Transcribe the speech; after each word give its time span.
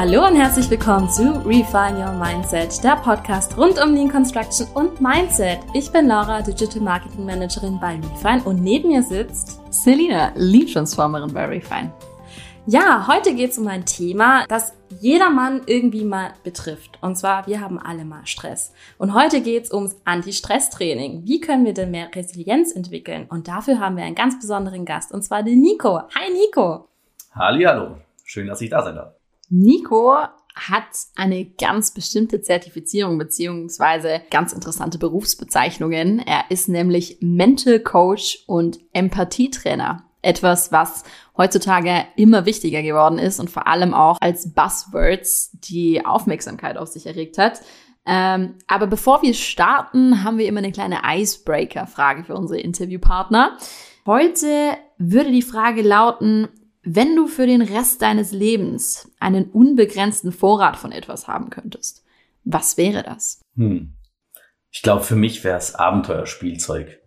Hallo 0.00 0.24
und 0.24 0.36
herzlich 0.36 0.70
willkommen 0.70 1.10
zu 1.10 1.44
Refine 1.44 1.98
Your 1.98 2.12
Mindset, 2.12 2.84
der 2.84 2.94
Podcast 3.02 3.56
rund 3.56 3.82
um 3.82 3.92
Lean 3.92 4.08
Construction 4.08 4.68
und 4.74 5.00
Mindset. 5.00 5.58
Ich 5.74 5.90
bin 5.90 6.06
Laura, 6.06 6.40
Digital 6.40 6.80
Marketing 6.80 7.26
Managerin 7.26 7.80
bei 7.80 7.96
Refine 7.96 8.44
und 8.44 8.62
neben 8.62 8.90
mir 8.90 9.02
sitzt 9.02 9.60
Selina, 9.74 10.30
Lean 10.36 10.68
Transformerin 10.68 11.34
bei 11.34 11.46
Refine. 11.46 11.92
Ja, 12.66 13.08
heute 13.08 13.34
geht 13.34 13.50
es 13.50 13.58
um 13.58 13.66
ein 13.66 13.86
Thema, 13.86 14.46
das 14.46 14.72
jedermann 15.00 15.62
irgendwie 15.66 16.04
mal 16.04 16.30
betrifft. 16.44 16.96
Und 17.00 17.16
zwar, 17.16 17.48
wir 17.48 17.60
haben 17.60 17.80
alle 17.80 18.04
mal 18.04 18.24
Stress. 18.24 18.72
Und 18.98 19.14
heute 19.14 19.40
geht 19.40 19.64
es 19.64 19.72
ums 19.72 19.96
Anti-Stress-Training. 20.04 21.24
Wie 21.24 21.40
können 21.40 21.64
wir 21.64 21.74
denn 21.74 21.90
mehr 21.90 22.08
Resilienz 22.14 22.70
entwickeln? 22.70 23.26
Und 23.28 23.48
dafür 23.48 23.80
haben 23.80 23.96
wir 23.96 24.04
einen 24.04 24.14
ganz 24.14 24.38
besonderen 24.38 24.84
Gast, 24.84 25.10
und 25.10 25.22
zwar 25.22 25.42
den 25.42 25.60
Nico. 25.60 26.02
Hi 26.14 26.32
Nico. 26.32 26.86
Hallo. 27.34 27.96
Schön, 28.22 28.46
dass 28.46 28.60
ich 28.60 28.70
da 28.70 28.84
sein 28.84 28.94
darf. 28.94 29.17
Nico 29.48 30.14
hat 30.54 30.84
eine 31.16 31.44
ganz 31.44 31.92
bestimmte 31.92 32.40
Zertifizierung 32.40 33.18
beziehungsweise 33.18 34.22
ganz 34.30 34.52
interessante 34.52 34.98
Berufsbezeichnungen. 34.98 36.18
Er 36.18 36.44
ist 36.50 36.68
nämlich 36.68 37.18
Mental 37.20 37.80
Coach 37.80 38.44
und 38.46 38.80
Empathietrainer. 38.92 40.04
Etwas, 40.20 40.72
was 40.72 41.04
heutzutage 41.36 42.04
immer 42.16 42.44
wichtiger 42.44 42.82
geworden 42.82 43.20
ist 43.20 43.38
und 43.38 43.50
vor 43.50 43.68
allem 43.68 43.94
auch 43.94 44.18
als 44.20 44.52
Buzzwords 44.52 45.52
die 45.60 46.04
Aufmerksamkeit 46.04 46.76
auf 46.76 46.88
sich 46.88 47.06
erregt 47.06 47.38
hat. 47.38 47.60
Ähm, 48.04 48.54
aber 48.66 48.88
bevor 48.88 49.22
wir 49.22 49.34
starten, 49.34 50.24
haben 50.24 50.38
wir 50.38 50.46
immer 50.46 50.58
eine 50.58 50.72
kleine 50.72 51.02
Icebreaker-Frage 51.04 52.24
für 52.24 52.34
unsere 52.34 52.58
Interviewpartner. 52.58 53.56
Heute 54.06 54.72
würde 54.96 55.30
die 55.30 55.42
Frage 55.42 55.82
lauten, 55.82 56.48
wenn 56.94 57.14
du 57.14 57.26
für 57.26 57.46
den 57.46 57.60
Rest 57.60 58.00
deines 58.00 58.32
Lebens 58.32 59.10
einen 59.20 59.50
unbegrenzten 59.50 60.32
Vorrat 60.32 60.76
von 60.76 60.90
etwas 60.90 61.28
haben 61.28 61.50
könntest, 61.50 62.04
was 62.44 62.76
wäre 62.78 63.02
das? 63.02 63.42
Hm. 63.56 63.92
Ich 64.70 64.82
glaube, 64.82 65.02
für 65.02 65.16
mich 65.16 65.44
wäre 65.44 65.58
es 65.58 65.74
Abenteuerspielzeug. 65.74 66.98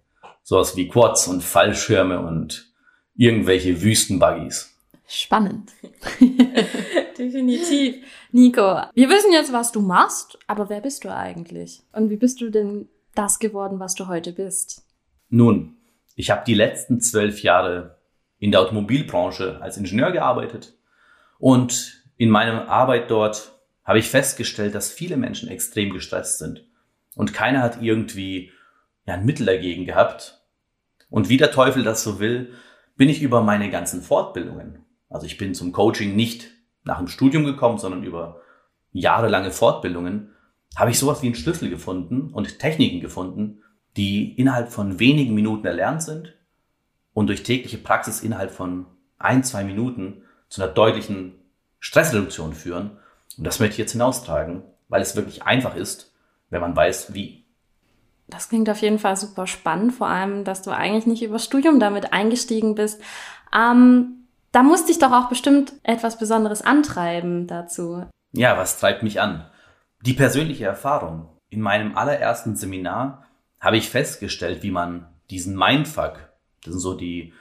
Sowas 0.43 0.75
wie 0.75 0.87
Quads 0.87 1.27
und 1.27 1.43
Fallschirme 1.43 2.19
und 2.19 2.71
irgendwelche 3.15 3.81
Wüstenbuggies. 3.81 4.75
Spannend. 5.07 5.71
Definitiv. 7.17 8.03
Nico, 8.31 8.81
wir 8.93 9.09
wissen 9.09 9.33
jetzt, 9.33 9.51
was 9.51 9.71
du 9.71 9.81
machst, 9.81 10.37
aber 10.47 10.69
wer 10.69 10.81
bist 10.81 11.03
du 11.03 11.13
eigentlich? 11.13 11.81
Und 11.91 12.09
wie 12.09 12.17
bist 12.17 12.39
du 12.39 12.49
denn 12.49 12.87
das 13.15 13.39
geworden, 13.39 13.79
was 13.79 13.95
du 13.95 14.07
heute 14.07 14.31
bist? 14.31 14.83
Nun, 15.29 15.75
ich 16.15 16.29
habe 16.29 16.43
die 16.45 16.53
letzten 16.53 17.01
zwölf 17.01 17.41
Jahre 17.41 18.00
in 18.41 18.49
der 18.49 18.59
Automobilbranche 18.59 19.61
als 19.61 19.77
Ingenieur 19.77 20.11
gearbeitet. 20.11 20.73
Und 21.37 22.03
in 22.17 22.29
meiner 22.29 22.67
Arbeit 22.67 23.11
dort 23.11 23.51
habe 23.85 23.99
ich 23.99 24.09
festgestellt, 24.09 24.73
dass 24.73 24.91
viele 24.91 25.15
Menschen 25.15 25.47
extrem 25.47 25.91
gestresst 25.91 26.39
sind. 26.39 26.65
Und 27.15 27.33
keiner 27.33 27.61
hat 27.61 27.83
irgendwie 27.83 28.51
ja, 29.05 29.13
ein 29.13 29.25
Mittel 29.25 29.45
dagegen 29.45 29.85
gehabt. 29.85 30.41
Und 31.11 31.29
wie 31.29 31.37
der 31.37 31.51
Teufel 31.51 31.83
das 31.83 32.03
so 32.03 32.19
will, 32.19 32.53
bin 32.97 33.09
ich 33.09 33.21
über 33.21 33.43
meine 33.43 33.69
ganzen 33.69 34.01
Fortbildungen, 34.01 34.79
also 35.07 35.27
ich 35.27 35.37
bin 35.37 35.53
zum 35.53 35.71
Coaching 35.71 36.15
nicht 36.15 36.49
nach 36.83 36.97
dem 36.97 37.07
Studium 37.07 37.45
gekommen, 37.45 37.77
sondern 37.77 38.03
über 38.03 38.41
jahrelange 38.91 39.51
Fortbildungen, 39.51 40.31
habe 40.75 40.89
ich 40.89 40.97
sowas 40.97 41.21
wie 41.21 41.27
einen 41.27 41.35
Schlüssel 41.35 41.69
gefunden 41.69 42.31
und 42.33 42.57
Techniken 42.57 43.01
gefunden, 43.01 43.61
die 43.97 44.33
innerhalb 44.33 44.69
von 44.69 44.97
wenigen 44.97 45.35
Minuten 45.35 45.67
erlernt 45.67 46.01
sind 46.01 46.33
und 47.13 47.27
durch 47.27 47.43
tägliche 47.43 47.77
Praxis 47.77 48.21
innerhalb 48.21 48.51
von 48.51 48.85
ein, 49.17 49.43
zwei 49.43 49.63
Minuten 49.63 50.23
zu 50.49 50.61
einer 50.61 50.71
deutlichen 50.71 51.33
Stressreduktion 51.79 52.53
führen. 52.53 52.97
Und 53.37 53.45
das 53.45 53.59
möchte 53.59 53.73
ich 53.73 53.79
jetzt 53.79 53.91
hinaustragen, 53.93 54.63
weil 54.89 55.01
es 55.01 55.15
wirklich 55.15 55.43
einfach 55.43 55.75
ist, 55.75 56.13
wenn 56.49 56.61
man 56.61 56.75
weiß, 56.75 57.13
wie. 57.13 57.45
Das 58.27 58.49
klingt 58.49 58.69
auf 58.69 58.81
jeden 58.81 58.99
Fall 58.99 59.17
super 59.17 59.47
spannend, 59.47 59.93
vor 59.93 60.07
allem, 60.07 60.43
dass 60.43 60.61
du 60.61 60.71
eigentlich 60.71 61.05
nicht 61.05 61.23
über 61.23 61.39
Studium 61.39 61.79
damit 61.79 62.13
eingestiegen 62.13 62.75
bist. 62.75 63.01
Ähm, 63.53 64.27
da 64.51 64.63
musste 64.63 64.91
ich 64.91 64.99
doch 64.99 65.11
auch 65.11 65.29
bestimmt 65.29 65.73
etwas 65.83 66.17
Besonderes 66.17 66.61
antreiben 66.61 67.47
dazu. 67.47 68.05
Ja, 68.33 68.57
was 68.57 68.79
treibt 68.79 69.03
mich 69.03 69.19
an? 69.19 69.49
Die 70.01 70.13
persönliche 70.13 70.65
Erfahrung. 70.65 71.29
In 71.49 71.61
meinem 71.61 71.97
allerersten 71.97 72.55
Seminar 72.55 73.25
habe 73.59 73.77
ich 73.77 73.89
festgestellt, 73.89 74.63
wie 74.63 74.71
man 74.71 75.07
diesen 75.29 75.57
Mindfuck, 75.57 76.30
das 76.63 76.73
sind 76.73 76.81
so 76.81 76.93
die 76.93 77.33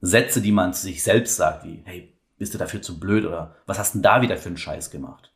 Sätze, 0.00 0.40
die 0.40 0.52
man 0.52 0.72
sich 0.72 1.02
selbst 1.02 1.36
sagt, 1.36 1.64
wie, 1.64 1.82
hey, 1.84 2.14
bist 2.38 2.54
du 2.54 2.58
dafür 2.58 2.82
zu 2.82 3.00
blöd 3.00 3.24
oder 3.24 3.56
was 3.66 3.78
hast 3.78 3.94
denn 3.94 4.02
da 4.02 4.22
wieder 4.22 4.36
für 4.36 4.48
einen 4.48 4.56
Scheiß 4.56 4.90
gemacht? 4.90 5.32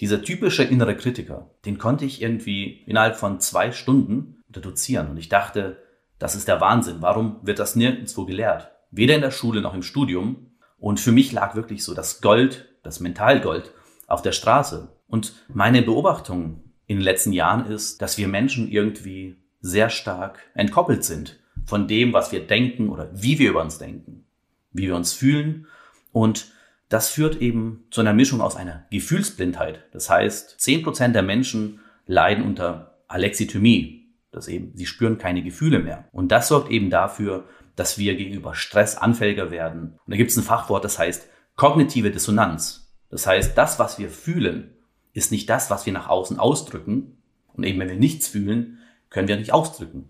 Dieser 0.00 0.22
typische 0.22 0.64
innere 0.64 0.96
Kritiker, 0.96 1.50
den 1.64 1.78
konnte 1.78 2.04
ich 2.04 2.22
irgendwie 2.22 2.82
innerhalb 2.86 3.16
von 3.16 3.40
zwei 3.40 3.72
Stunden 3.72 4.42
reduzieren. 4.54 5.10
Und 5.10 5.16
ich 5.16 5.28
dachte, 5.28 5.82
das 6.18 6.34
ist 6.34 6.48
der 6.48 6.60
Wahnsinn. 6.60 6.98
Warum 7.00 7.40
wird 7.42 7.58
das 7.58 7.76
nirgendwo 7.76 8.24
gelehrt? 8.24 8.70
Weder 8.90 9.16
in 9.16 9.20
der 9.20 9.30
Schule 9.30 9.60
noch 9.60 9.74
im 9.74 9.82
Studium. 9.82 10.52
Und 10.78 11.00
für 11.00 11.12
mich 11.12 11.32
lag 11.32 11.56
wirklich 11.56 11.82
so 11.84 11.94
das 11.94 12.20
Gold, 12.20 12.68
das 12.82 13.00
Mentalgold 13.00 13.72
auf 14.06 14.22
der 14.22 14.32
Straße. 14.32 14.96
Und 15.08 15.34
meine 15.48 15.82
Beobachtung 15.82 16.62
in 16.86 16.98
den 16.98 17.04
letzten 17.04 17.32
Jahren 17.32 17.66
ist, 17.66 18.00
dass 18.00 18.16
wir 18.16 18.28
Menschen 18.28 18.70
irgendwie 18.70 19.36
sehr 19.60 19.90
stark 19.90 20.38
entkoppelt 20.54 21.04
sind 21.04 21.40
von 21.68 21.86
dem, 21.86 22.14
was 22.14 22.32
wir 22.32 22.46
denken 22.46 22.88
oder 22.88 23.10
wie 23.12 23.38
wir 23.38 23.50
über 23.50 23.62
uns 23.62 23.76
denken, 23.76 24.24
wie 24.72 24.86
wir 24.86 24.96
uns 24.96 25.12
fühlen. 25.12 25.66
Und 26.12 26.50
das 26.88 27.10
führt 27.10 27.42
eben 27.42 27.84
zu 27.90 28.00
einer 28.00 28.14
Mischung 28.14 28.40
aus 28.40 28.56
einer 28.56 28.86
Gefühlsblindheit. 28.90 29.84
Das 29.92 30.08
heißt, 30.08 30.58
zehn 30.58 30.82
Prozent 30.82 31.14
der 31.14 31.22
Menschen 31.22 31.80
leiden 32.06 32.42
unter 32.42 32.98
Alexithymie, 33.06 34.14
dass 34.30 34.48
eben, 34.48 34.72
sie 34.74 34.86
spüren 34.86 35.18
keine 35.18 35.42
Gefühle 35.42 35.80
mehr. 35.80 36.08
Und 36.10 36.32
das 36.32 36.48
sorgt 36.48 36.70
eben 36.70 36.88
dafür, 36.88 37.44
dass 37.76 37.98
wir 37.98 38.16
gegenüber 38.16 38.54
Stress 38.54 38.96
anfälliger 38.96 39.50
werden. 39.50 39.98
Und 40.06 40.10
da 40.10 40.16
gibt 40.16 40.30
es 40.30 40.38
ein 40.38 40.42
Fachwort, 40.42 40.84
das 40.84 40.98
heißt 40.98 41.28
kognitive 41.54 42.10
Dissonanz. 42.10 42.94
Das 43.10 43.26
heißt, 43.26 43.58
das, 43.58 43.78
was 43.78 43.98
wir 43.98 44.08
fühlen, 44.08 44.74
ist 45.12 45.32
nicht 45.32 45.50
das, 45.50 45.70
was 45.70 45.84
wir 45.84 45.92
nach 45.92 46.08
außen 46.08 46.38
ausdrücken. 46.38 47.18
Und 47.52 47.64
eben, 47.64 47.78
wenn 47.78 47.90
wir 47.90 47.96
nichts 47.96 48.28
fühlen, 48.28 48.78
können 49.10 49.28
wir 49.28 49.36
nicht 49.36 49.52
ausdrücken. 49.52 50.08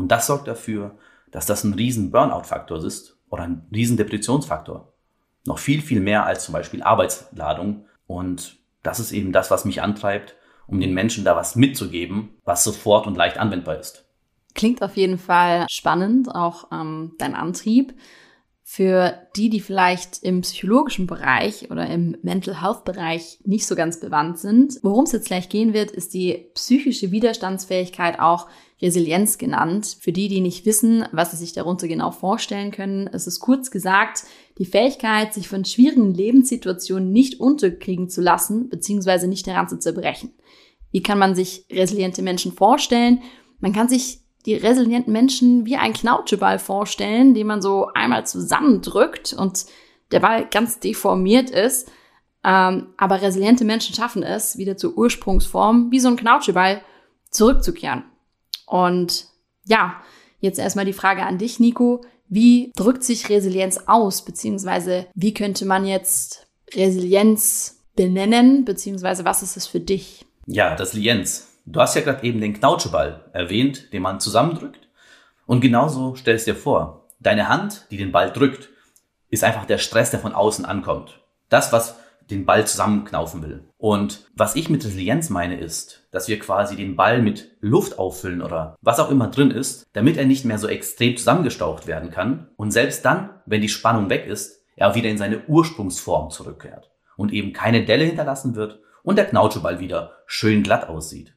Und 0.00 0.08
das 0.08 0.26
sorgt 0.26 0.48
dafür, 0.48 0.96
dass 1.30 1.44
das 1.44 1.62
ein 1.62 1.74
riesen 1.74 2.10
Burnout-Faktor 2.10 2.82
ist 2.82 3.18
oder 3.28 3.42
ein 3.42 3.66
riesen 3.70 3.98
Depressionsfaktor. 3.98 4.94
Noch 5.44 5.58
viel, 5.58 5.82
viel 5.82 6.00
mehr 6.00 6.24
als 6.24 6.46
zum 6.46 6.54
Beispiel 6.54 6.82
Arbeitsladung. 6.82 7.84
Und 8.06 8.56
das 8.82 8.98
ist 8.98 9.12
eben 9.12 9.30
das, 9.30 9.50
was 9.50 9.66
mich 9.66 9.82
antreibt, 9.82 10.36
um 10.66 10.80
den 10.80 10.94
Menschen 10.94 11.22
da 11.22 11.36
was 11.36 11.54
mitzugeben, 11.54 12.30
was 12.44 12.64
sofort 12.64 13.06
und 13.06 13.14
leicht 13.14 13.36
anwendbar 13.36 13.78
ist. 13.78 14.06
Klingt 14.54 14.82
auf 14.82 14.96
jeden 14.96 15.18
Fall 15.18 15.66
spannend, 15.68 16.34
auch 16.34 16.72
ähm, 16.72 17.12
dein 17.18 17.34
Antrieb. 17.34 17.92
Für 18.62 19.28
die, 19.36 19.50
die 19.50 19.60
vielleicht 19.60 20.22
im 20.22 20.40
psychologischen 20.40 21.06
Bereich 21.06 21.70
oder 21.70 21.88
im 21.88 22.16
Mental 22.22 22.62
Health 22.62 22.84
Bereich 22.84 23.38
nicht 23.44 23.66
so 23.66 23.74
ganz 23.74 24.00
bewandt 24.00 24.38
sind, 24.38 24.78
worum 24.82 25.04
es 25.04 25.12
jetzt 25.12 25.26
gleich 25.26 25.50
gehen 25.50 25.74
wird, 25.74 25.90
ist 25.90 26.14
die 26.14 26.50
psychische 26.54 27.10
Widerstandsfähigkeit 27.10 28.18
auch 28.18 28.48
Resilienz 28.82 29.38
genannt. 29.38 29.96
Für 30.00 30.12
die, 30.12 30.28
die 30.28 30.40
nicht 30.40 30.64
wissen, 30.66 31.04
was 31.12 31.32
sie 31.32 31.36
sich 31.36 31.52
darunter 31.52 31.88
genau 31.88 32.10
vorstellen 32.10 32.70
können, 32.70 33.08
es 33.12 33.26
ist 33.26 33.40
kurz 33.40 33.70
gesagt 33.70 34.24
die 34.58 34.64
Fähigkeit, 34.66 35.32
sich 35.32 35.48
von 35.48 35.64
schwierigen 35.64 36.12
Lebenssituationen 36.12 37.12
nicht 37.12 37.40
unterkriegen 37.40 38.08
zu 38.08 38.20
lassen, 38.20 38.68
beziehungsweise 38.68 39.26
nicht 39.26 39.46
daran 39.46 39.68
zu 39.68 39.78
zerbrechen. 39.78 40.34
Wie 40.90 41.02
kann 41.02 41.18
man 41.18 41.34
sich 41.34 41.64
resiliente 41.70 42.22
Menschen 42.22 42.52
vorstellen? 42.52 43.22
Man 43.60 43.72
kann 43.72 43.88
sich 43.88 44.20
die 44.46 44.54
resilienten 44.54 45.12
Menschen 45.12 45.66
wie 45.66 45.76
ein 45.76 45.92
Knautscheball 45.92 46.58
vorstellen, 46.58 47.34
den 47.34 47.46
man 47.46 47.62
so 47.62 47.88
einmal 47.94 48.26
zusammendrückt 48.26 49.34
und 49.34 49.66
der 50.12 50.20
Ball 50.20 50.46
ganz 50.50 50.80
deformiert 50.80 51.50
ist. 51.50 51.90
Ähm, 52.42 52.88
aber 52.96 53.20
resiliente 53.20 53.64
Menschen 53.64 53.94
schaffen 53.94 54.22
es, 54.22 54.56
wieder 54.56 54.76
zur 54.76 54.96
Ursprungsform, 54.96 55.90
wie 55.90 56.00
so 56.00 56.08
ein 56.08 56.16
Knautscheball, 56.16 56.82
zurückzukehren. 57.30 58.04
Und 58.70 59.26
ja, 59.66 60.00
jetzt 60.38 60.60
erstmal 60.60 60.84
die 60.84 60.92
Frage 60.92 61.24
an 61.24 61.38
dich, 61.38 61.58
Nico. 61.58 62.02
Wie 62.28 62.70
drückt 62.76 63.02
sich 63.02 63.28
Resilienz 63.28 63.80
aus? 63.86 64.24
Beziehungsweise 64.24 65.06
wie 65.14 65.34
könnte 65.34 65.66
man 65.66 65.84
jetzt 65.84 66.46
Resilienz 66.72 67.82
benennen? 67.96 68.64
Beziehungsweise 68.64 69.24
was 69.24 69.42
ist 69.42 69.56
es 69.56 69.66
für 69.66 69.80
dich? 69.80 70.24
Ja, 70.46 70.76
das 70.76 70.92
Lienz. 70.92 71.48
Du 71.66 71.80
hast 71.80 71.96
ja 71.96 72.02
gerade 72.02 72.24
eben 72.24 72.40
den 72.40 72.54
Knautscheball 72.54 73.28
erwähnt, 73.32 73.92
den 73.92 74.02
man 74.02 74.20
zusammendrückt. 74.20 74.88
Und 75.46 75.60
genauso 75.60 76.14
stell 76.14 76.36
es 76.36 76.44
dir 76.44 76.54
vor. 76.54 77.08
Deine 77.18 77.48
Hand, 77.48 77.86
die 77.90 77.96
den 77.96 78.12
Ball 78.12 78.32
drückt, 78.32 78.68
ist 79.30 79.42
einfach 79.42 79.66
der 79.66 79.78
Stress, 79.78 80.12
der 80.12 80.20
von 80.20 80.32
außen 80.32 80.64
ankommt. 80.64 81.20
Das, 81.48 81.72
was 81.72 81.96
den 82.30 82.46
Ball 82.46 82.66
zusammenknaufen 82.66 83.42
will. 83.42 83.68
Und 83.76 84.30
was 84.34 84.56
ich 84.56 84.70
mit 84.70 84.84
Resilienz 84.84 85.30
meine, 85.30 85.58
ist, 85.58 86.06
dass 86.10 86.28
wir 86.28 86.38
quasi 86.38 86.76
den 86.76 86.96
Ball 86.96 87.22
mit 87.22 87.56
Luft 87.60 87.98
auffüllen 87.98 88.42
oder 88.42 88.76
was 88.80 89.00
auch 89.00 89.10
immer 89.10 89.28
drin 89.28 89.50
ist, 89.50 89.86
damit 89.92 90.16
er 90.16 90.26
nicht 90.26 90.44
mehr 90.44 90.58
so 90.58 90.68
extrem 90.68 91.16
zusammengestaucht 91.16 91.86
werden 91.86 92.10
kann. 92.10 92.48
Und 92.56 92.70
selbst 92.70 93.04
dann, 93.04 93.30
wenn 93.46 93.60
die 93.60 93.68
Spannung 93.68 94.10
weg 94.10 94.26
ist, 94.26 94.64
er 94.76 94.94
wieder 94.94 95.10
in 95.10 95.18
seine 95.18 95.46
Ursprungsform 95.46 96.30
zurückkehrt. 96.30 96.90
und 97.20 97.34
eben 97.34 97.52
keine 97.52 97.84
Delle 97.84 98.04
hinterlassen 98.04 98.54
wird 98.54 98.80
und 99.02 99.16
der 99.16 99.26
Knautscheball 99.26 99.78
wieder 99.78 100.16
schön 100.24 100.62
glatt 100.62 100.88
aussieht. 100.88 101.34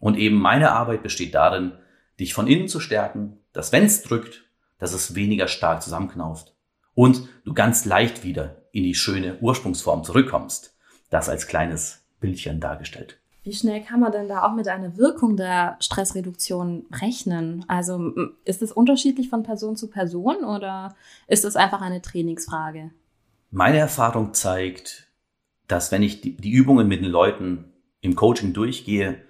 Und 0.00 0.16
eben 0.16 0.36
meine 0.36 0.72
Arbeit 0.72 1.02
besteht 1.02 1.34
darin, 1.34 1.72
dich 2.18 2.32
von 2.32 2.46
innen 2.46 2.66
zu 2.66 2.80
stärken, 2.80 3.38
dass 3.52 3.70
wenn 3.70 3.84
es 3.84 4.02
drückt, 4.02 4.46
dass 4.78 4.94
es 4.94 5.14
weniger 5.14 5.46
stark 5.46 5.82
zusammenknauft 5.82 6.54
und 6.94 7.28
du 7.44 7.52
ganz 7.52 7.84
leicht 7.84 8.24
wieder 8.24 8.62
in 8.78 8.84
die 8.84 8.94
schöne 8.94 9.38
Ursprungsform 9.40 10.04
zurückkommst. 10.04 10.74
Das 11.10 11.28
als 11.28 11.46
kleines 11.46 12.02
Bildchen 12.20 12.60
dargestellt. 12.60 13.18
Wie 13.42 13.54
schnell 13.54 13.82
kann 13.82 14.00
man 14.00 14.12
denn 14.12 14.28
da 14.28 14.42
auch 14.42 14.54
mit 14.54 14.68
einer 14.68 14.96
Wirkung 14.96 15.36
der 15.36 15.76
Stressreduktion 15.80 16.86
rechnen? 16.92 17.64
Also 17.68 18.12
ist 18.44 18.62
es 18.62 18.72
unterschiedlich 18.72 19.30
von 19.30 19.42
Person 19.42 19.76
zu 19.76 19.88
Person 19.88 20.44
oder 20.44 20.94
ist 21.28 21.44
es 21.44 21.56
einfach 21.56 21.80
eine 21.80 22.02
Trainingsfrage? 22.02 22.90
Meine 23.50 23.78
Erfahrung 23.78 24.34
zeigt, 24.34 25.06
dass 25.66 25.90
wenn 25.90 26.02
ich 26.02 26.20
die, 26.20 26.36
die 26.36 26.50
Übungen 26.50 26.88
mit 26.88 27.00
den 27.00 27.10
Leuten 27.10 27.72
im 28.00 28.16
Coaching 28.16 28.52
durchgehe, 28.52 29.22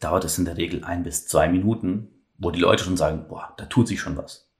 dauert 0.00 0.24
es 0.24 0.38
in 0.38 0.44
der 0.44 0.58
Regel 0.58 0.84
ein 0.84 1.02
bis 1.02 1.26
zwei 1.26 1.48
Minuten, 1.48 2.08
wo 2.36 2.50
die 2.50 2.60
Leute 2.60 2.84
schon 2.84 2.96
sagen, 2.96 3.26
boah, 3.28 3.54
da 3.56 3.64
tut 3.66 3.88
sich 3.88 4.00
schon 4.00 4.16
was. 4.16 4.51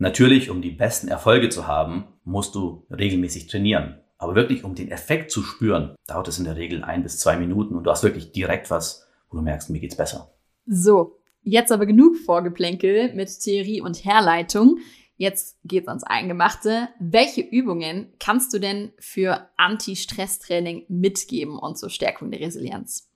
Natürlich, 0.00 0.48
um 0.48 0.62
die 0.62 0.70
besten 0.70 1.08
Erfolge 1.08 1.50
zu 1.50 1.66
haben, 1.66 2.04
musst 2.24 2.54
du 2.54 2.86
regelmäßig 2.90 3.48
trainieren. 3.48 4.00
Aber 4.16 4.34
wirklich, 4.34 4.64
um 4.64 4.74
den 4.74 4.90
Effekt 4.90 5.30
zu 5.30 5.42
spüren, 5.42 5.94
dauert 6.06 6.26
es 6.26 6.38
in 6.38 6.46
der 6.46 6.56
Regel 6.56 6.82
ein 6.82 7.02
bis 7.02 7.18
zwei 7.18 7.36
Minuten 7.36 7.74
und 7.74 7.84
du 7.84 7.90
hast 7.90 8.02
wirklich 8.02 8.32
direkt 8.32 8.70
was, 8.70 9.06
wo 9.28 9.36
du 9.36 9.42
merkst, 9.42 9.68
mir 9.68 9.78
geht's 9.78 9.98
besser. 9.98 10.32
So, 10.64 11.18
jetzt 11.42 11.70
aber 11.70 11.84
genug 11.84 12.16
Vorgeplänkel 12.16 13.12
mit 13.12 13.28
Theorie 13.40 13.82
und 13.82 14.02
Herleitung. 14.02 14.78
Jetzt 15.18 15.58
geht's 15.64 15.88
ans 15.88 16.04
Eingemachte. 16.04 16.88
Welche 16.98 17.42
Übungen 17.42 18.14
kannst 18.18 18.54
du 18.54 18.58
denn 18.58 18.92
für 18.98 19.50
Anti-Stress-Training 19.58 20.86
mitgeben 20.88 21.58
und 21.58 21.76
zur 21.76 21.90
Stärkung 21.90 22.30
der 22.30 22.40
Resilienz? 22.40 23.10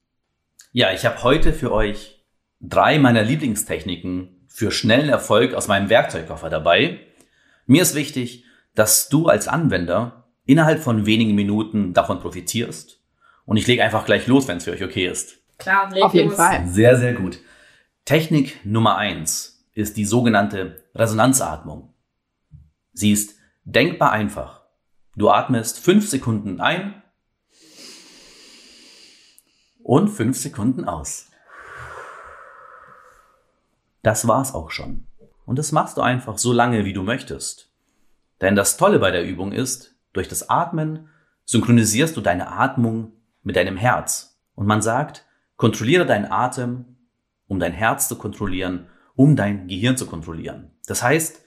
Ja, 0.72 0.92
ich 0.92 1.06
habe 1.06 1.22
heute 1.22 1.54
für 1.54 1.72
euch 1.72 2.26
drei 2.60 2.98
meiner 2.98 3.22
Lieblingstechniken 3.22 4.33
für 4.54 4.70
schnellen 4.70 5.08
Erfolg 5.08 5.52
aus 5.52 5.66
meinem 5.66 5.90
Werkzeugkoffer 5.90 6.48
dabei. 6.48 7.00
Mir 7.66 7.82
ist 7.82 7.96
wichtig, 7.96 8.44
dass 8.76 9.08
du 9.08 9.26
als 9.26 9.48
Anwender 9.48 10.28
innerhalb 10.46 10.80
von 10.80 11.06
wenigen 11.06 11.34
Minuten 11.34 11.92
davon 11.92 12.20
profitierst. 12.20 13.00
Und 13.46 13.56
ich 13.56 13.66
lege 13.66 13.82
einfach 13.82 14.04
gleich 14.04 14.28
los, 14.28 14.46
wenn 14.46 14.58
es 14.58 14.64
für 14.64 14.70
euch 14.70 14.84
okay 14.84 15.08
ist. 15.08 15.38
Klar, 15.58 15.90
leg 15.90 16.04
Auf 16.04 16.14
jeden 16.14 16.28
los. 16.28 16.36
Fall. 16.36 16.68
Sehr, 16.68 16.96
sehr 16.96 17.14
gut. 17.14 17.40
Technik 18.04 18.64
Nummer 18.64 18.96
eins 18.96 19.66
ist 19.72 19.96
die 19.96 20.04
sogenannte 20.04 20.84
Resonanzatmung. 20.94 21.92
Sie 22.92 23.10
ist 23.10 23.34
denkbar 23.64 24.12
einfach. 24.12 24.62
Du 25.16 25.30
atmest 25.30 25.80
fünf 25.80 26.08
Sekunden 26.08 26.60
ein 26.60 27.02
und 29.82 30.10
fünf 30.10 30.38
Sekunden 30.38 30.84
aus. 30.84 31.32
Das 34.04 34.28
war's 34.28 34.54
auch 34.54 34.70
schon. 34.70 35.06
Und 35.46 35.58
das 35.58 35.72
machst 35.72 35.96
du 35.96 36.02
einfach 36.02 36.36
so 36.36 36.52
lange, 36.52 36.84
wie 36.84 36.92
du 36.92 37.02
möchtest. 37.02 37.72
Denn 38.42 38.54
das 38.54 38.76
Tolle 38.76 38.98
bei 38.98 39.10
der 39.10 39.24
Übung 39.24 39.50
ist, 39.50 39.96
durch 40.12 40.28
das 40.28 40.50
Atmen 40.50 41.08
synchronisierst 41.46 42.14
du 42.14 42.20
deine 42.20 42.48
Atmung 42.48 43.12
mit 43.42 43.56
deinem 43.56 43.78
Herz. 43.78 44.38
Und 44.54 44.66
man 44.66 44.82
sagt, 44.82 45.24
kontrolliere 45.56 46.04
deinen 46.04 46.30
Atem, 46.30 46.84
um 47.48 47.58
dein 47.58 47.72
Herz 47.72 48.06
zu 48.06 48.16
kontrollieren, 48.16 48.88
um 49.14 49.36
dein 49.36 49.68
Gehirn 49.68 49.96
zu 49.96 50.06
kontrollieren. 50.06 50.70
Das 50.86 51.02
heißt, 51.02 51.42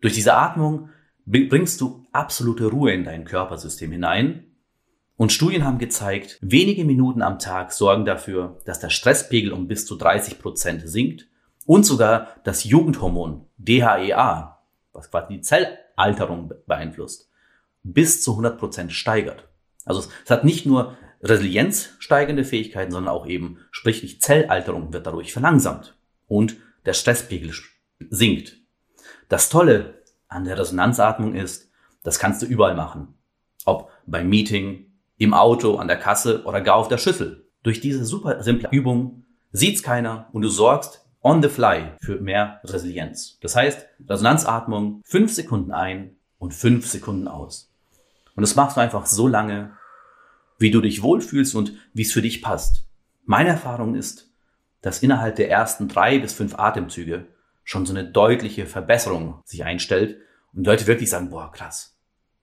durch 0.00 0.14
diese 0.14 0.34
Atmung 0.34 0.90
bringst 1.26 1.80
du 1.80 2.06
absolute 2.12 2.66
Ruhe 2.66 2.92
in 2.92 3.02
dein 3.02 3.24
Körpersystem 3.24 3.90
hinein. 3.90 4.44
Und 5.16 5.32
Studien 5.32 5.64
haben 5.64 5.78
gezeigt, 5.78 6.38
wenige 6.42 6.84
Minuten 6.84 7.22
am 7.22 7.40
Tag 7.40 7.72
sorgen 7.72 8.04
dafür, 8.04 8.60
dass 8.66 8.78
der 8.78 8.90
Stresspegel 8.90 9.52
um 9.52 9.66
bis 9.66 9.84
zu 9.84 9.96
30 9.96 10.38
Prozent 10.38 10.88
sinkt 10.88 11.28
und 11.68 11.84
sogar 11.84 12.28
das 12.44 12.64
Jugendhormon 12.64 13.44
DHEA, 13.58 14.58
was 14.94 15.10
quasi 15.10 15.34
die 15.34 15.40
Zellalterung 15.42 16.50
beeinflusst, 16.66 17.30
bis 17.82 18.22
zu 18.22 18.30
100 18.30 18.58
Prozent 18.58 18.92
steigert. 18.94 19.46
Also 19.84 20.08
es 20.24 20.30
hat 20.30 20.44
nicht 20.44 20.64
nur 20.64 20.96
resilienzsteigende 21.22 22.44
Fähigkeiten, 22.44 22.90
sondern 22.90 23.12
auch 23.12 23.26
eben, 23.26 23.58
sprich 23.70 24.00
die 24.00 24.18
Zellalterung 24.18 24.94
wird 24.94 25.06
dadurch 25.06 25.34
verlangsamt 25.34 25.94
und 26.26 26.56
der 26.86 26.94
Stresspegel 26.94 27.52
sinkt. 28.08 28.56
Das 29.28 29.50
Tolle 29.50 30.02
an 30.26 30.44
der 30.44 30.58
Resonanzatmung 30.58 31.34
ist, 31.34 31.70
das 32.02 32.18
kannst 32.18 32.40
du 32.40 32.46
überall 32.46 32.76
machen. 32.76 33.14
Ob 33.66 33.90
beim 34.06 34.30
Meeting, 34.30 34.86
im 35.18 35.34
Auto, 35.34 35.76
an 35.76 35.88
der 35.88 35.98
Kasse 35.98 36.44
oder 36.44 36.62
gar 36.62 36.76
auf 36.76 36.88
der 36.88 36.96
Schüssel. 36.96 37.46
Durch 37.62 37.82
diese 37.82 38.06
super 38.06 38.42
simple 38.42 38.70
Übung 38.70 39.26
sieht's 39.52 39.82
keiner 39.82 40.30
und 40.32 40.40
du 40.40 40.48
sorgst 40.48 41.04
on 41.22 41.42
the 41.42 41.48
fly 41.48 41.92
für 42.00 42.20
mehr 42.20 42.60
Resilienz. 42.64 43.38
Das 43.40 43.56
heißt, 43.56 43.86
Resonanzatmung, 44.08 45.02
fünf 45.04 45.32
Sekunden 45.32 45.72
ein 45.72 46.16
und 46.38 46.54
fünf 46.54 46.86
Sekunden 46.86 47.28
aus. 47.28 47.72
Und 48.34 48.42
das 48.42 48.54
machst 48.54 48.76
du 48.76 48.80
einfach 48.80 49.06
so 49.06 49.26
lange, 49.26 49.72
wie 50.58 50.70
du 50.70 50.80
dich 50.80 51.02
wohlfühlst 51.02 51.54
und 51.54 51.72
wie 51.92 52.02
es 52.02 52.12
für 52.12 52.22
dich 52.22 52.42
passt. 52.42 52.84
Meine 53.24 53.50
Erfahrung 53.50 53.94
ist, 53.94 54.30
dass 54.80 55.02
innerhalb 55.02 55.36
der 55.36 55.50
ersten 55.50 55.88
drei 55.88 56.18
bis 56.18 56.32
fünf 56.32 56.58
Atemzüge 56.58 57.26
schon 57.64 57.84
so 57.84 57.92
eine 57.92 58.10
deutliche 58.10 58.66
Verbesserung 58.66 59.42
sich 59.44 59.64
einstellt 59.64 60.18
und 60.54 60.66
Leute 60.66 60.86
wirklich 60.86 61.10
sagen, 61.10 61.30
boah, 61.30 61.52
krass. 61.52 61.96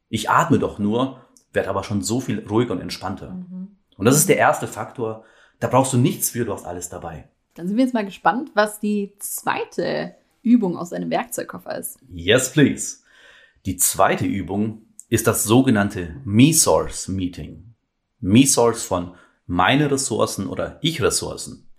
Ich 0.10 0.30
atme 0.30 0.60
doch 0.60 0.78
nur, 0.78 1.26
werde 1.52 1.70
aber 1.70 1.84
schon 1.84 2.02
so 2.02 2.20
viel 2.20 2.46
ruhiger 2.48 2.74
und 2.74 2.82
entspannter. 2.82 3.32
Mhm. 3.32 3.78
Und 3.98 4.06
das 4.06 4.18
ist 4.18 4.30
der 4.30 4.38
erste 4.38 4.68
Faktor. 4.68 5.24
Da 5.60 5.68
brauchst 5.68 5.94
du 5.94 5.98
nichts 5.98 6.30
für, 6.30 6.46
du 6.46 6.54
hast 6.54 6.66
alles 6.66 6.90
dabei. 6.90 7.30
Dann 7.56 7.68
sind 7.68 7.78
wir 7.78 7.86
jetzt 7.86 7.94
mal 7.94 8.06
gespannt, 8.06 8.52
was 8.54 8.82
die 8.82 9.14
zweite 9.20 10.16
Übung 10.42 10.78
aus 10.78 10.90
deinem 10.90 11.10
Werkzeugkoffer 11.10 11.78
ist. 11.78 11.98
Yes, 12.14 12.52
please. 12.52 12.98
Die 13.66 13.78
zweite 13.78 14.26
Übung 14.26 14.82
ist 15.08 15.26
das 15.26 15.46
sogenannte 15.46 16.22
Me-Source 16.26 17.08
Meeting. 17.08 17.74
Me-Source 18.20 18.84
von 18.84 19.16
meine 19.48 19.90
Ressourcen 19.90 20.48
oder 20.48 20.80
Ich-Ressourcen. 20.82 21.70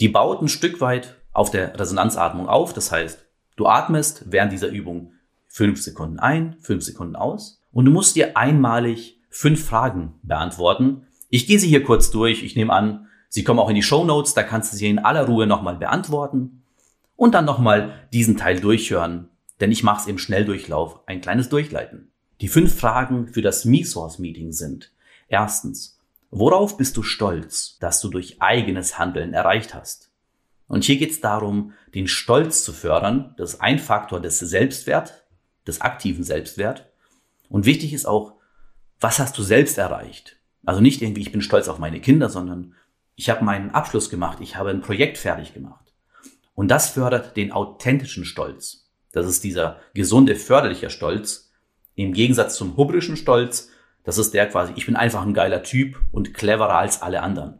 Die 0.00 0.08
baut 0.08 0.40
ein 0.40 0.48
Stück 0.48 0.80
weit 0.80 1.16
auf 1.32 1.50
der 1.50 1.78
Resonanzatmung 1.78 2.46
auf. 2.46 2.72
Das 2.72 2.92
heißt, 2.92 3.26
du 3.56 3.66
atmest 3.66 4.24
während 4.26 4.52
dieser 4.52 4.68
Übung 4.68 5.12
fünf 5.48 5.82
Sekunden 5.82 6.20
ein, 6.20 6.56
fünf 6.60 6.84
Sekunden 6.84 7.16
aus 7.16 7.60
und 7.72 7.86
du 7.86 7.90
musst 7.90 8.14
dir 8.14 8.36
einmalig 8.36 9.20
fünf 9.30 9.64
Fragen 9.64 10.14
beantworten. 10.22 11.06
Ich 11.28 11.48
gehe 11.48 11.58
sie 11.58 11.68
hier 11.68 11.82
kurz 11.82 12.10
durch. 12.10 12.44
Ich 12.44 12.54
nehme 12.54 12.72
an, 12.72 13.07
sie 13.28 13.44
kommen 13.44 13.60
auch 13.60 13.68
in 13.68 13.74
die 13.74 13.82
Show 13.82 14.04
Notes. 14.04 14.34
Da 14.34 14.42
kannst 14.42 14.72
du 14.72 14.76
sie 14.76 14.88
in 14.88 14.98
aller 14.98 15.26
Ruhe 15.26 15.46
nochmal 15.46 15.76
beantworten 15.76 16.62
und 17.16 17.34
dann 17.34 17.44
nochmal 17.44 18.08
diesen 18.12 18.36
Teil 18.36 18.60
durchhören, 18.60 19.28
denn 19.60 19.72
ich 19.72 19.82
mache 19.82 20.02
es 20.02 20.06
im 20.06 20.18
Schnelldurchlauf, 20.18 21.00
ein 21.06 21.20
kleines 21.20 21.48
Durchleiten. 21.48 22.12
Die 22.40 22.48
fünf 22.48 22.78
Fragen 22.78 23.28
für 23.28 23.42
das 23.42 23.64
Me-Source-Meeting 23.64 24.52
sind. 24.52 24.92
Erstens, 25.26 25.98
worauf 26.30 26.76
bist 26.76 26.96
du 26.96 27.02
stolz, 27.02 27.76
dass 27.80 28.00
du 28.00 28.08
durch 28.08 28.40
eigenes 28.40 28.98
Handeln 28.98 29.34
erreicht 29.34 29.74
hast? 29.74 30.10
Und 30.68 30.84
hier 30.84 30.98
geht 30.98 31.10
es 31.10 31.20
darum, 31.20 31.72
den 31.94 32.06
Stolz 32.06 32.62
zu 32.62 32.72
fördern. 32.72 33.34
Das 33.36 33.54
ist 33.54 33.60
ein 33.60 33.78
Faktor 33.78 34.20
des 34.20 34.38
Selbstwert, 34.38 35.24
des 35.66 35.80
aktiven 35.80 36.22
Selbstwert. 36.22 36.86
Und 37.48 37.66
wichtig 37.66 37.92
ist 37.92 38.06
auch, 38.06 38.34
was 39.00 39.18
hast 39.18 39.36
du 39.38 39.42
selbst 39.42 39.78
erreicht? 39.78 40.36
Also 40.64 40.80
nicht 40.80 41.02
irgendwie, 41.02 41.22
ich 41.22 41.32
bin 41.32 41.40
stolz 41.40 41.68
auf 41.68 41.78
meine 41.78 42.00
Kinder, 42.00 42.28
sondern 42.28 42.74
ich 43.18 43.28
habe 43.28 43.44
meinen 43.44 43.72
Abschluss 43.72 44.10
gemacht, 44.10 44.38
ich 44.40 44.54
habe 44.54 44.70
ein 44.70 44.80
Projekt 44.80 45.18
fertig 45.18 45.52
gemacht. 45.52 45.92
Und 46.54 46.68
das 46.68 46.90
fördert 46.90 47.36
den 47.36 47.50
authentischen 47.50 48.24
Stolz. 48.24 48.88
Das 49.10 49.26
ist 49.26 49.42
dieser 49.42 49.80
gesunde, 49.92 50.36
förderliche 50.36 50.88
Stolz, 50.88 51.50
im 51.96 52.12
Gegensatz 52.12 52.54
zum 52.54 52.76
hubrischen 52.76 53.16
Stolz, 53.16 53.70
das 54.04 54.18
ist 54.18 54.34
der 54.34 54.48
quasi, 54.48 54.72
ich 54.76 54.86
bin 54.86 54.94
einfach 54.94 55.22
ein 55.22 55.34
geiler 55.34 55.64
Typ 55.64 56.00
und 56.12 56.32
cleverer 56.32 56.76
als 56.76 57.02
alle 57.02 57.20
anderen. 57.22 57.58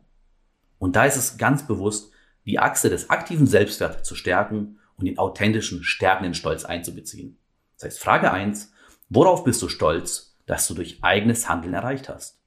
Und 0.78 0.94
da 0.94 1.06
ist 1.06 1.16
es 1.16 1.38
ganz 1.38 1.66
bewusst, 1.66 2.12
die 2.46 2.60
Achse 2.60 2.88
des 2.88 3.10
aktiven 3.10 3.48
Selbstwerts 3.48 4.08
zu 4.08 4.14
stärken 4.14 4.78
und 4.96 5.06
den 5.06 5.18
authentischen, 5.18 5.82
stärkenden 5.82 6.34
Stolz 6.34 6.64
einzubeziehen. 6.64 7.36
Das 7.74 7.86
heißt, 7.86 7.98
Frage 7.98 8.30
eins: 8.30 8.70
worauf 9.08 9.42
bist 9.42 9.60
du 9.60 9.68
stolz, 9.68 10.36
dass 10.46 10.68
du 10.68 10.74
durch 10.74 11.02
eigenes 11.02 11.48
Handeln 11.48 11.74
erreicht 11.74 12.08
hast? 12.08 12.38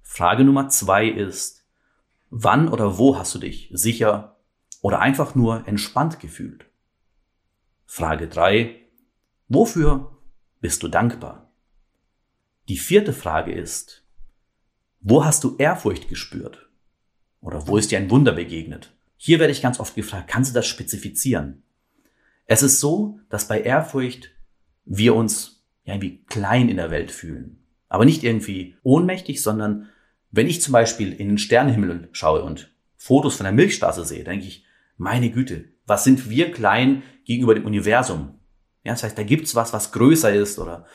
Frage 0.00 0.42
Nummer 0.42 0.70
zwei 0.70 1.06
ist, 1.06 1.55
wann 2.30 2.68
oder 2.68 2.98
wo 2.98 3.18
hast 3.18 3.34
du 3.34 3.38
dich 3.38 3.70
sicher 3.72 4.36
oder 4.80 5.00
einfach 5.00 5.34
nur 5.34 5.66
entspannt 5.66 6.20
gefühlt? 6.20 6.66
Frage 7.84 8.28
drei: 8.28 8.80
wofür 9.48 10.18
bist 10.60 10.82
du 10.82 10.88
dankbar? 10.88 11.52
Die 12.68 12.78
vierte 12.78 13.12
Frage 13.12 13.52
ist, 13.52 14.04
wo 15.00 15.24
hast 15.24 15.44
du 15.44 15.56
Ehrfurcht 15.56 16.08
gespürt? 16.08 16.68
Oder 17.40 17.68
wo 17.68 17.76
ist 17.76 17.92
dir 17.92 17.98
ein 17.98 18.10
Wunder 18.10 18.32
begegnet? 18.32 18.92
Hier 19.16 19.38
werde 19.38 19.52
ich 19.52 19.62
ganz 19.62 19.78
oft 19.78 19.94
gefragt, 19.94 20.28
kannst 20.28 20.50
du 20.50 20.54
das 20.54 20.66
spezifizieren? 20.66 21.62
Es 22.46 22.62
ist 22.62 22.80
so, 22.80 23.20
dass 23.28 23.46
bei 23.46 23.60
Ehrfurcht 23.60 24.30
wir 24.84 25.14
uns 25.14 25.64
irgendwie 25.84 26.24
klein 26.24 26.68
in 26.68 26.76
der 26.76 26.90
Welt 26.90 27.10
fühlen. 27.10 27.62
Aber 27.88 28.04
nicht 28.04 28.24
irgendwie 28.24 28.76
ohnmächtig, 28.82 29.42
sondern 29.42 29.88
wenn 30.36 30.48
ich 30.48 30.62
zum 30.62 30.72
Beispiel 30.72 31.12
in 31.12 31.28
den 31.28 31.38
Sternenhimmel 31.38 32.08
schaue 32.12 32.42
und 32.42 32.72
Fotos 32.96 33.36
von 33.36 33.44
der 33.44 33.52
Milchstraße 33.52 34.04
sehe, 34.04 34.24
denke 34.24 34.46
ich, 34.46 34.64
meine 34.96 35.30
Güte, 35.30 35.72
was 35.86 36.04
sind 36.04 36.28
wir 36.28 36.52
klein 36.52 37.02
gegenüber 37.24 37.54
dem 37.54 37.64
Universum? 37.64 38.38
Ja, 38.84 38.92
das 38.92 39.02
heißt, 39.02 39.18
da 39.18 39.22
gibt's 39.22 39.54
was, 39.54 39.72
was 39.72 39.92
größer 39.92 40.32
ist 40.32 40.58
oder 40.58 40.86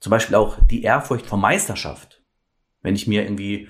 zum 0.00 0.10
Beispiel 0.10 0.36
auch 0.36 0.58
die 0.70 0.82
Ehrfurcht 0.82 1.26
vor 1.26 1.38
Meisterschaft. 1.38 2.22
Wenn 2.82 2.94
ich 2.94 3.06
mir 3.06 3.22
irgendwie 3.22 3.68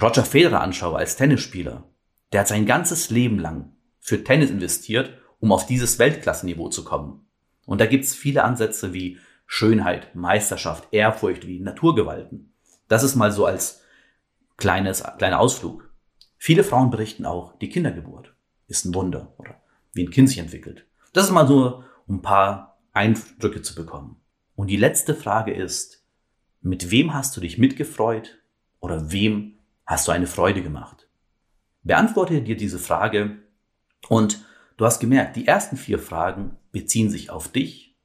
Roger 0.00 0.24
Federer 0.24 0.60
anschaue 0.60 0.98
als 0.98 1.16
Tennisspieler, 1.16 1.84
der 2.32 2.40
hat 2.40 2.48
sein 2.48 2.66
ganzes 2.66 3.10
Leben 3.10 3.38
lang 3.38 3.72
für 4.00 4.24
Tennis 4.24 4.50
investiert, 4.50 5.18
um 5.38 5.52
auf 5.52 5.66
dieses 5.66 5.98
Weltklassenniveau 5.98 6.68
zu 6.68 6.84
kommen. 6.84 7.26
Und 7.66 7.80
da 7.80 7.86
gibt's 7.86 8.14
viele 8.14 8.42
Ansätze 8.42 8.92
wie 8.92 9.18
Schönheit, 9.46 10.14
Meisterschaft, 10.14 10.88
Ehrfurcht, 10.92 11.46
wie 11.46 11.60
Naturgewalten. 11.60 12.52
Das 12.88 13.02
ist 13.02 13.14
mal 13.14 13.32
so 13.32 13.46
als 13.46 13.79
kleines, 14.60 15.02
kleiner 15.18 15.40
Ausflug. 15.40 15.90
Viele 16.38 16.62
Frauen 16.62 16.90
berichten 16.90 17.26
auch, 17.26 17.58
die 17.58 17.68
Kindergeburt 17.68 18.34
ist 18.68 18.84
ein 18.84 18.94
Wunder 18.94 19.34
oder 19.38 19.60
wie 19.92 20.04
ein 20.04 20.10
Kind 20.10 20.28
sich 20.28 20.38
entwickelt. 20.38 20.86
Das 21.12 21.24
ist 21.24 21.32
mal 21.32 21.48
so, 21.48 21.82
um 22.06 22.16
ein 22.16 22.22
paar 22.22 22.78
Eindrücke 22.92 23.62
zu 23.62 23.74
bekommen. 23.74 24.20
Und 24.54 24.68
die 24.68 24.76
letzte 24.76 25.14
Frage 25.14 25.52
ist, 25.52 26.04
mit 26.60 26.90
wem 26.90 27.14
hast 27.14 27.36
du 27.36 27.40
dich 27.40 27.58
mitgefreut 27.58 28.38
oder 28.78 29.10
wem 29.10 29.58
hast 29.86 30.06
du 30.06 30.12
eine 30.12 30.26
Freude 30.26 30.62
gemacht? 30.62 31.08
Beantworte 31.82 32.42
dir 32.42 32.56
diese 32.56 32.78
Frage 32.78 33.38
und 34.08 34.44
du 34.76 34.84
hast 34.84 35.00
gemerkt, 35.00 35.36
die 35.36 35.46
ersten 35.46 35.76
vier 35.76 35.98
Fragen 35.98 36.56
beziehen 36.72 37.10
sich 37.10 37.30
auf 37.30 37.48
dich. 37.48 37.96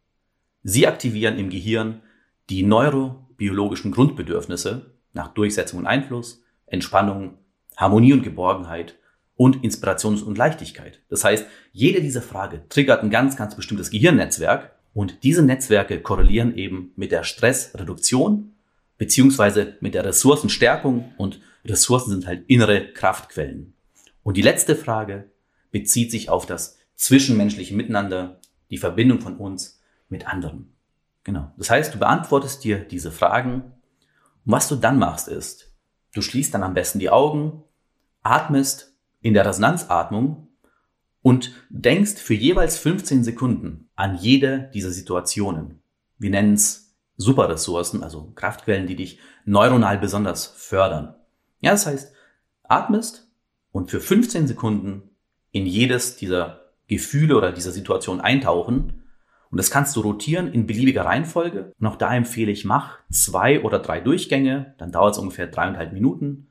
Sie 0.63 0.87
aktivieren 0.87 1.37
im 1.37 1.49
Gehirn 1.49 2.01
die 2.49 2.63
neurobiologischen 2.63 3.91
Grundbedürfnisse 3.91 4.95
nach 5.13 5.29
Durchsetzung 5.29 5.79
und 5.79 5.87
Einfluss, 5.87 6.44
Entspannung, 6.67 7.37
Harmonie 7.77 8.13
und 8.13 8.23
Geborgenheit 8.23 8.95
und 9.35 9.63
Inspiration 9.63 10.21
und 10.23 10.37
Leichtigkeit. 10.37 11.01
Das 11.09 11.23
heißt, 11.23 11.45
jede 11.71 12.01
dieser 12.01 12.21
Frage 12.21 12.67
triggert 12.69 13.03
ein 13.03 13.09
ganz, 13.09 13.35
ganz 13.35 13.55
bestimmtes 13.55 13.89
Gehirnnetzwerk 13.89 14.71
und 14.93 15.23
diese 15.23 15.43
Netzwerke 15.43 16.01
korrelieren 16.01 16.55
eben 16.55 16.91
mit 16.95 17.11
der 17.11 17.23
Stressreduktion 17.23 18.55
beziehungsweise 18.97 19.75
mit 19.81 19.93
der 19.93 20.05
Ressourcenstärkung 20.05 21.13
und 21.17 21.41
Ressourcen 21.65 22.11
sind 22.11 22.27
halt 22.27 22.45
innere 22.47 22.93
Kraftquellen. 22.93 23.73
Und 24.23 24.37
die 24.37 24.41
letzte 24.41 24.75
Frage 24.75 25.31
bezieht 25.71 26.11
sich 26.11 26.29
auf 26.29 26.45
das 26.45 26.77
zwischenmenschliche 26.95 27.75
Miteinander, 27.75 28.39
die 28.69 28.77
Verbindung 28.77 29.19
von 29.19 29.37
uns 29.37 29.81
mit 30.09 30.27
anderen. 30.27 30.73
Genau. 31.23 31.51
Das 31.57 31.69
heißt, 31.69 31.93
du 31.93 31.99
beantwortest 31.99 32.63
dir 32.63 32.79
diese 32.79 33.11
Fragen 33.11 33.73
und 34.45 34.51
was 34.51 34.67
du 34.67 34.75
dann 34.75 34.99
machst 34.99 35.27
ist, 35.27 35.74
du 36.15 36.21
schließt 36.21 36.53
dann 36.53 36.63
am 36.63 36.73
besten 36.73 36.97
die 36.97 37.11
Augen, 37.11 37.63
atmest 38.23 38.95
in 39.21 39.35
der 39.35 39.45
Resonanzatmung 39.45 40.47
und 41.21 41.53
denkst 41.69 42.15
für 42.15 42.33
jeweils 42.33 42.77
15 42.77 43.23
Sekunden 43.23 43.89
an 43.95 44.15
jede 44.15 44.71
dieser 44.73 44.91
Situationen. 44.91 45.81
Wir 46.17 46.31
nennen 46.31 46.53
es 46.53 46.95
Superressourcen, 47.17 48.03
also 48.03 48.31
Kraftquellen, 48.35 48.87
die 48.87 48.95
dich 48.95 49.19
neuronal 49.45 49.97
besonders 49.97 50.45
fördern. 50.45 51.15
Ja, 51.61 51.71
das 51.71 51.85
heißt, 51.85 52.13
atmest 52.63 53.27
und 53.71 53.91
für 53.91 53.99
15 53.99 54.47
Sekunden 54.47 55.09
in 55.51 55.65
jedes 55.65 56.17
dieser 56.17 56.71
Gefühle 56.87 57.37
oder 57.37 57.51
dieser 57.51 57.71
Situation 57.71 58.21
eintauchen. 58.21 59.04
Und 59.51 59.57
das 59.57 59.71
kannst 59.71 59.95
du 59.95 60.01
rotieren 60.01 60.51
in 60.51 60.67
beliebiger 60.67 61.05
Reihenfolge. 61.05 61.73
Und 61.79 61.87
auch 61.87 61.95
da 61.95 62.13
empfehle 62.13 62.51
ich, 62.51 62.65
mach 62.65 62.99
zwei 63.11 63.61
oder 63.61 63.79
drei 63.79 63.99
Durchgänge. 63.99 64.75
Dann 64.77 64.91
dauert 64.91 65.13
es 65.13 65.19
ungefähr 65.19 65.47
dreieinhalb 65.47 65.93
Minuten. 65.93 66.47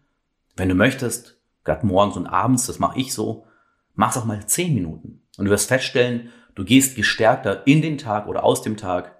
Wenn 0.56 0.68
du 0.68 0.74
möchtest, 0.74 1.38
gerade 1.64 1.86
morgens 1.86 2.16
und 2.16 2.26
abends, 2.26 2.66
das 2.66 2.78
mache 2.78 2.98
ich 2.98 3.12
so, 3.12 3.46
mach's 3.94 4.16
auch 4.16 4.24
mal 4.24 4.46
zehn 4.46 4.74
Minuten. 4.74 5.22
Und 5.36 5.46
du 5.46 5.50
wirst 5.50 5.68
feststellen, 5.68 6.30
du 6.54 6.64
gehst 6.64 6.96
gestärkter 6.96 7.66
in 7.66 7.82
den 7.82 7.98
Tag 7.98 8.28
oder 8.28 8.44
aus 8.44 8.62
dem 8.62 8.76
Tag. 8.76 9.16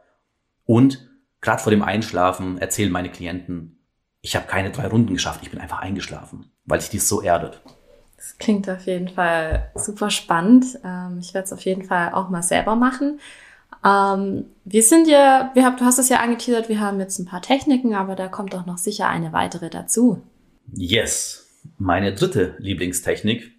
Und 0.65 1.09
gerade 1.41 1.63
vor 1.63 1.71
dem 1.71 1.83
Einschlafen 1.83 2.59
erzählen 2.59 2.93
meine 2.93 3.11
Klienten, 3.11 3.79
ich 4.21 4.37
habe 4.37 4.47
keine 4.47 4.71
drei 4.71 4.87
Runden 4.87 5.13
geschafft, 5.13 5.41
ich 5.43 5.51
bin 5.51 5.61
einfach 5.61 5.81
eingeschlafen, 5.81 6.51
weil 6.65 6.81
sich 6.81 6.89
dies 6.89 7.09
so 7.09 7.21
erdet. 7.21 7.61
Das 8.17 8.39
klingt 8.39 8.71
auf 8.71 8.87
jeden 8.87 9.09
Fall 9.09 9.71
super 9.75 10.11
spannend. 10.11 10.65
Ähm, 10.83 11.19
ich 11.21 11.35
werde 11.35 11.45
es 11.45 11.53
auf 11.53 11.61
jeden 11.61 11.85
Fall 11.85 12.15
auch 12.15 12.31
mal 12.31 12.43
selber 12.43 12.75
machen. 12.75 13.21
Ähm, 13.85 14.45
wir 14.65 14.83
sind 14.83 15.09
ja, 15.09 15.51
wir 15.55 15.65
haben, 15.65 15.77
du 15.77 15.85
hast 15.85 15.99
es 15.99 16.09
ja 16.09 16.21
angeteasert, 16.21 16.69
wir 16.69 16.81
haben 16.81 17.01
jetzt 17.01 17.19
ein 17.19 17.27
paar 17.27 17.43
Techniken, 17.43 17.95
aber 17.95 18.17
da 18.17 18.29
kommt 18.29 18.53
doch 18.53 18.67
noch 18.67 18.79
sicher 18.79 19.09
eine 19.09 19.33
weitere 19.33 19.71
dazu. 19.71 20.23
Yes, 20.73 21.49
meine 21.79 22.15
dritte 22.15 22.55
Lieblingstechnik. 22.59 23.53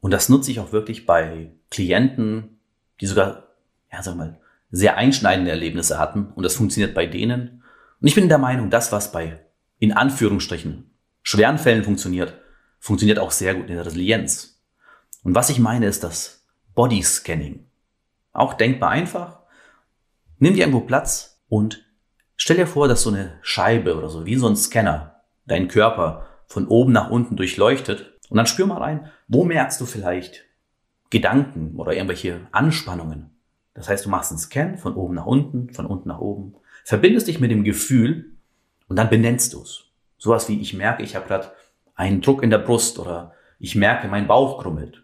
Und 0.00 0.12
das 0.12 0.28
nutze 0.28 0.50
ich 0.50 0.60
auch 0.60 0.72
wirklich 0.72 1.06
bei 1.06 1.52
Klienten, 1.70 2.60
die 3.00 3.06
sogar, 3.06 3.48
ja, 3.92 4.02
sag 4.02 4.16
mal, 4.16 4.38
sehr 4.70 4.96
einschneidende 4.96 5.50
Erlebnisse 5.50 5.98
hatten. 5.98 6.32
Und 6.34 6.42
das 6.42 6.54
funktioniert 6.54 6.94
bei 6.94 7.06
denen. 7.06 7.62
Und 8.00 8.06
ich 8.06 8.14
bin 8.14 8.28
der 8.28 8.38
Meinung, 8.38 8.70
das, 8.70 8.92
was 8.92 9.12
bei, 9.12 9.40
in 9.78 9.92
Anführungsstrichen, 9.92 10.90
schweren 11.22 11.58
Fällen 11.58 11.84
funktioniert, 11.84 12.34
funktioniert 12.78 13.18
auch 13.18 13.30
sehr 13.30 13.54
gut 13.54 13.68
in 13.68 13.74
der 13.74 13.86
Resilienz. 13.86 14.60
Und 15.22 15.34
was 15.34 15.50
ich 15.50 15.58
meine, 15.58 15.86
ist 15.86 16.02
das 16.02 16.46
Body 16.74 17.02
Scanning. 17.02 17.66
Auch 18.32 18.54
denkbar 18.54 18.90
einfach. 18.90 19.39
Nimm 20.40 20.54
dir 20.54 20.60
irgendwo 20.60 20.80
Platz 20.80 21.42
und 21.48 21.84
stell 22.36 22.56
dir 22.56 22.66
vor, 22.66 22.88
dass 22.88 23.02
so 23.02 23.10
eine 23.10 23.38
Scheibe 23.42 23.96
oder 23.96 24.08
so, 24.08 24.24
wie 24.24 24.36
so 24.36 24.48
ein 24.48 24.56
Scanner, 24.56 25.22
deinen 25.44 25.68
Körper 25.68 26.26
von 26.46 26.66
oben 26.66 26.92
nach 26.92 27.10
unten 27.10 27.36
durchleuchtet. 27.36 28.18
Und 28.30 28.38
dann 28.38 28.46
spür 28.46 28.66
mal 28.66 28.78
rein, 28.78 29.10
wo 29.28 29.44
merkst 29.44 29.78
du 29.80 29.84
vielleicht 29.84 30.46
Gedanken 31.10 31.76
oder 31.76 31.92
irgendwelche 31.92 32.40
Anspannungen. 32.52 33.30
Das 33.74 33.90
heißt, 33.90 34.06
du 34.06 34.08
machst 34.08 34.30
einen 34.30 34.38
Scan 34.38 34.78
von 34.78 34.94
oben 34.94 35.14
nach 35.14 35.26
unten, 35.26 35.74
von 35.74 35.84
unten 35.84 36.08
nach 36.08 36.20
oben, 36.20 36.54
verbindest 36.84 37.28
dich 37.28 37.38
mit 37.38 37.50
dem 37.50 37.62
Gefühl 37.62 38.32
und 38.88 38.96
dann 38.96 39.10
benennst 39.10 39.52
du 39.52 39.60
es. 39.60 39.84
Sowas 40.16 40.48
wie, 40.48 40.58
ich 40.60 40.72
merke, 40.72 41.02
ich 41.02 41.16
habe 41.16 41.28
gerade 41.28 41.52
einen 41.94 42.22
Druck 42.22 42.42
in 42.42 42.50
der 42.50 42.58
Brust 42.58 42.98
oder 42.98 43.34
ich 43.58 43.74
merke, 43.74 44.08
mein 44.08 44.26
Bauch 44.26 44.62
krummelt. 44.62 45.02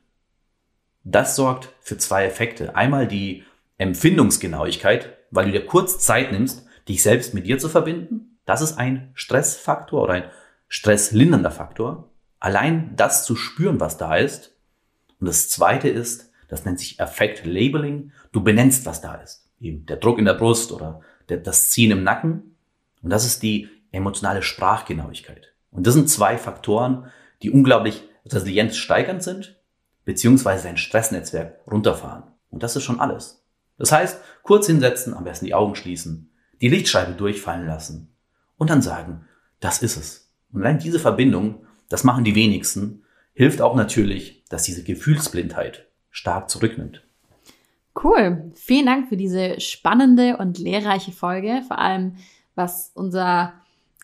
Das 1.04 1.36
sorgt 1.36 1.68
für 1.80 1.98
zwei 1.98 2.24
Effekte. 2.24 2.74
Einmal 2.74 3.06
die 3.06 3.44
Empfindungsgenauigkeit, 3.76 5.15
weil 5.30 5.46
du 5.46 5.52
dir 5.52 5.66
kurz 5.66 5.98
Zeit 5.98 6.32
nimmst, 6.32 6.66
dich 6.88 7.02
selbst 7.02 7.34
mit 7.34 7.46
dir 7.46 7.58
zu 7.58 7.68
verbinden. 7.68 8.38
Das 8.44 8.60
ist 8.60 8.78
ein 8.78 9.10
Stressfaktor 9.14 10.02
oder 10.02 10.12
ein 10.14 10.30
stresslindernder 10.68 11.50
Faktor. 11.50 12.10
Allein 12.38 12.94
das 12.96 13.24
zu 13.24 13.36
spüren, 13.36 13.80
was 13.80 13.96
da 13.96 14.16
ist. 14.16 14.54
Und 15.20 15.26
das 15.26 15.48
zweite 15.48 15.88
ist, 15.88 16.30
das 16.48 16.64
nennt 16.64 16.78
sich 16.78 17.00
Effekt 17.00 17.44
Labeling. 17.44 18.12
Du 18.32 18.42
benennst, 18.42 18.86
was 18.86 19.00
da 19.00 19.14
ist. 19.16 19.48
Eben 19.60 19.86
der 19.86 19.96
Druck 19.96 20.18
in 20.18 20.26
der 20.26 20.34
Brust 20.34 20.70
oder 20.72 21.00
der, 21.28 21.38
das 21.38 21.70
Ziehen 21.70 21.90
im 21.90 22.04
Nacken. 22.04 22.56
Und 23.02 23.10
das 23.10 23.24
ist 23.24 23.42
die 23.42 23.68
emotionale 23.90 24.42
Sprachgenauigkeit. 24.42 25.52
Und 25.70 25.86
das 25.86 25.94
sind 25.94 26.08
zwei 26.08 26.38
Faktoren, 26.38 27.10
die 27.42 27.50
unglaublich 27.50 28.04
resilienzsteigernd 28.26 29.22
sind, 29.22 29.56
beziehungsweise 30.04 30.64
dein 30.64 30.76
Stressnetzwerk 30.76 31.60
runterfahren. 31.70 32.24
Und 32.50 32.62
das 32.62 32.76
ist 32.76 32.84
schon 32.84 33.00
alles. 33.00 33.44
Das 33.78 33.92
heißt, 33.92 34.20
kurz 34.42 34.66
hinsetzen, 34.66 35.14
am 35.14 35.24
besten 35.24 35.46
die 35.46 35.54
Augen 35.54 35.74
schließen, 35.74 36.30
die 36.60 36.68
Lichtscheibe 36.68 37.12
durchfallen 37.12 37.66
lassen 37.66 38.14
und 38.56 38.70
dann 38.70 38.82
sagen, 38.82 39.26
das 39.60 39.82
ist 39.82 39.96
es. 39.96 40.30
Und 40.52 40.62
allein 40.62 40.78
diese 40.78 40.98
Verbindung, 40.98 41.66
das 41.88 42.04
machen 42.04 42.24
die 42.24 42.34
wenigsten, 42.34 43.04
hilft 43.34 43.60
auch 43.60 43.74
natürlich, 43.74 44.44
dass 44.48 44.62
diese 44.62 44.82
Gefühlsblindheit 44.82 45.86
stark 46.10 46.48
zurücknimmt. 46.48 47.02
Cool. 48.02 48.50
Vielen 48.54 48.86
Dank 48.86 49.08
für 49.08 49.16
diese 49.16 49.60
spannende 49.60 50.36
und 50.36 50.58
lehrreiche 50.58 51.12
Folge, 51.12 51.62
vor 51.66 51.78
allem 51.78 52.16
was 52.54 52.90
unser, 52.94 53.54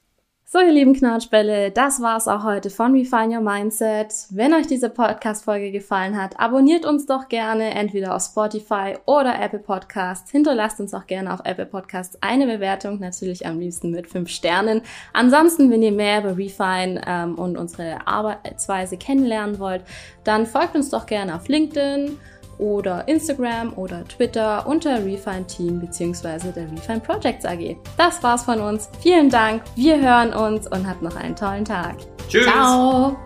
So, 0.50 0.61
ihr 0.61 0.73
lieben 0.73 0.95
Knatschbälle, 0.95 1.71
das 1.71 2.00
war's 2.00 2.26
auch 2.26 2.43
heute 2.43 2.71
von 2.71 2.93
Refine 2.93 3.37
Your 3.37 3.43
Mindset. 3.43 4.14
Wenn 4.31 4.55
euch 4.55 4.67
diese 4.67 4.88
Podcast-Folge 4.88 5.71
gefallen 5.71 6.17
hat, 6.17 6.40
abonniert 6.40 6.87
uns 6.87 7.05
doch 7.05 7.28
gerne 7.28 7.75
entweder 7.75 8.17
auf 8.17 8.23
Spotify 8.23 8.95
oder 9.05 9.38
Apple 9.38 9.59
Podcasts. 9.59 10.31
Hinterlasst 10.31 10.81
uns 10.81 10.95
auch 10.95 11.07
gerne 11.07 11.35
auf 11.35 11.40
Apple 11.45 11.67
Podcasts 11.67 12.17
eine 12.23 12.47
Bewertung, 12.47 12.99
natürlich 12.99 13.45
am 13.45 13.61
liebsten 13.61 13.90
mit 13.90 14.07
fünf 14.07 14.31
Sternen. 14.31 14.81
Ansonsten, 15.12 15.71
wenn 15.71 15.83
ihr 15.83 15.93
mehr 15.93 16.21
über 16.21 16.38
Refine 16.38 17.02
ähm, 17.07 17.35
und 17.35 17.59
unsere 17.59 18.07
Arbeitsweise 18.07 18.97
kennenlernen 18.97 19.59
wollt, 19.59 19.83
dann 20.25 20.47
folgt 20.47 20.75
uns 20.75 20.88
doch 20.88 21.05
gerne 21.05 21.35
auf 21.35 21.47
LinkedIn 21.49 22.17
oder 22.59 23.07
Instagram 23.09 23.73
oder 23.77 24.05
Twitter 24.05 24.67
unter 24.67 25.05
Refine 25.05 25.47
Team 25.47 25.81
bzw. 25.81 26.53
der 26.53 26.71
Refine 26.71 27.00
Projects 27.00 27.45
AG. 27.45 27.77
Das 27.97 28.23
war's 28.23 28.43
von 28.43 28.61
uns. 28.61 28.91
Vielen 29.00 29.31
Dank. 29.31 29.62
Wir 29.75 30.00
hören 30.00 30.33
uns 30.33 30.67
und 30.67 30.88
habt 30.88 31.03
noch 31.03 31.17
einen 31.17 31.37
tollen 31.37 31.65
Tag. 31.65 31.97
Tschüss. 32.29 32.45
Ciao. 32.45 33.17